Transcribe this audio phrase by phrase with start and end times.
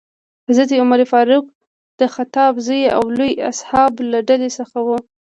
[0.47, 1.45] حضرت عمر فاروق
[1.99, 4.97] د خطاب زوی او لویو اصحابو له ډلې څخه ؤ.